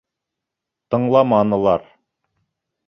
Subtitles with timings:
[0.95, 1.89] Тыңламанылар.